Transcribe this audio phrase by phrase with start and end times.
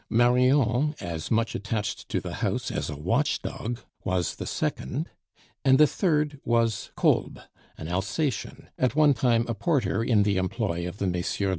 [0.09, 5.11] Marion, as much attached to the house as a watch dog, was the second;
[5.63, 7.39] and the third was Kolb,
[7.77, 11.49] an Alsacien, at one time a porter in the employ of the Messrs.